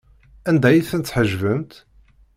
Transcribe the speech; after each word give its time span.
Anda 0.49 0.67
ay 0.69 0.81
ten-tḥejbemt? 0.89 1.73